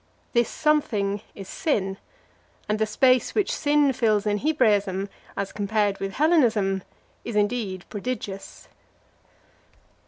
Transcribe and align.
This 0.33 0.49
something 0.49 1.21
is 1.35 1.47
sin; 1.47 1.97
and 2.67 2.79
the 2.79 2.87
space 2.87 3.35
which 3.35 3.53
sin 3.55 3.93
fills 3.93 4.25
in 4.25 4.39
Hebraism, 4.39 5.09
as 5.37 5.51
compared 5.51 5.99
with 5.99 6.13
Hellenism, 6.13 6.81
is 7.23 7.35
indeed 7.35 7.85
prodigious. 7.87 8.67